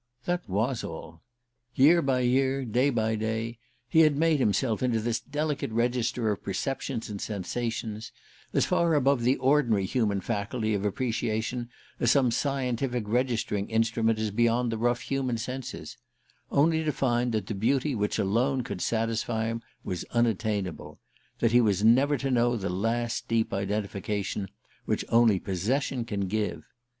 [0.25, 1.21] That was all.
[1.75, 6.41] Year by year, day by day, he had made himself into this delicate register of
[6.41, 8.11] perceptions and sensations
[8.51, 11.69] as far above the ordinary human faculty of appreciation
[11.99, 15.97] as some scientific registering instrument is beyond the rough human senses
[16.49, 20.99] only to find that the beauty which alone could satisfy him was unattainable
[21.37, 24.49] that he was never to know the last deep identification
[24.85, 26.63] which only possession can give.